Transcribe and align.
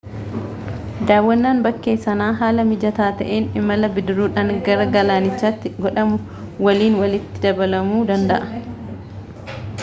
daawwannaan 1.09 1.59
bakkee 1.65 1.93
sanaa 2.05 2.29
haala 2.39 2.65
mijataa 2.69 3.09
ta'een 3.19 3.49
imala 3.61 3.91
bidiruudhaan 3.99 4.49
gara 4.69 4.89
galaanichaatti 4.97 5.73
godhamu 5.87 6.19
waliin 6.69 6.99
walitti 7.05 7.45
dabalamuu 7.47 8.03
danda'a 8.11 8.61